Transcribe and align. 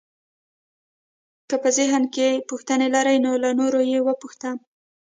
که 1.49 1.55
په 1.63 1.69
ذهن 1.77 2.03
کې 2.15 2.27
پوښتنې 2.49 2.87
لرئ 2.95 3.17
نو 3.25 3.31
له 3.43 3.49
نورو 3.59 3.79
یې 3.91 3.99
وپوښته. 4.07 4.49